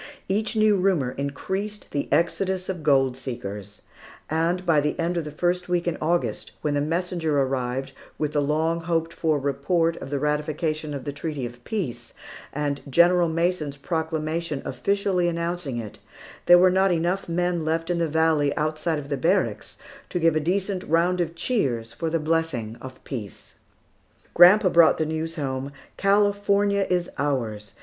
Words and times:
Each 0.27 0.55
new 0.55 0.77
rumor 0.77 1.11
increased 1.11 1.91
the 1.91 2.09
exodus 2.11 2.69
of 2.69 2.81
gold 2.81 3.15
seekers; 3.15 3.83
and 4.31 4.65
by 4.65 4.81
the 4.81 4.99
end 4.99 5.15
of 5.15 5.25
the 5.25 5.29
first 5.29 5.69
week 5.69 5.87
in 5.87 5.95
August, 6.01 6.53
when 6.63 6.73
the 6.73 6.81
messenger 6.81 7.39
arrived 7.39 7.91
with 8.17 8.31
the 8.33 8.41
long 8.41 8.79
hoped 8.81 9.13
for 9.13 9.37
report 9.37 9.95
of 9.97 10.09
the 10.09 10.17
ratification 10.17 10.95
of 10.95 11.03
the 11.03 11.13
treaty 11.13 11.45
of 11.45 11.63
peace, 11.65 12.15
and 12.51 12.81
General 12.89 13.29
Mason's 13.29 13.77
proclamation 13.77 14.63
officially 14.65 15.27
announcing 15.27 15.77
it, 15.77 15.99
there 16.47 16.57
were 16.57 16.71
not 16.71 16.91
enough 16.91 17.29
men 17.29 17.63
left 17.63 17.91
in 17.91 17.99
the 17.99 18.07
valley, 18.07 18.57
outside 18.57 18.97
of 18.97 19.09
the 19.09 19.17
barracks, 19.17 19.77
to 20.09 20.17
give 20.17 20.35
a 20.35 20.39
decent 20.39 20.81
round 20.85 21.21
of 21.21 21.35
cheers 21.35 21.93
for 21.93 22.09
the 22.09 22.17
blessing 22.17 22.75
of 22.81 23.03
peace. 23.03 23.53
Grandpa 24.33 24.69
brought 24.69 24.97
the 24.97 25.05
news 25.05 25.35
home, 25.35 25.71
"California 25.97 26.87
is 26.89 27.07
ours. 27.19 27.75